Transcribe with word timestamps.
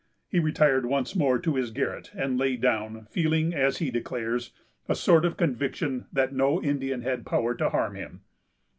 He 0.27 0.39
retired 0.39 0.87
once 0.87 1.15
more 1.15 1.37
to 1.37 1.53
his 1.55 1.69
garret, 1.69 2.09
and 2.15 2.35
lay 2.35 2.55
down, 2.57 3.05
feeling, 3.11 3.53
as 3.53 3.77
he 3.77 3.91
declares, 3.91 4.51
a 4.89 4.95
sort 4.95 5.25
of 5.25 5.37
conviction 5.37 6.07
that 6.11 6.33
no 6.33 6.59
Indian 6.59 7.03
had 7.03 7.23
power 7.23 7.53
to 7.53 7.69
harm 7.69 7.93
him. 7.93 8.21